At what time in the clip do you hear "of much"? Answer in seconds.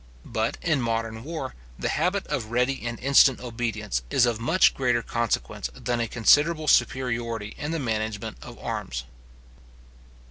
4.25-4.73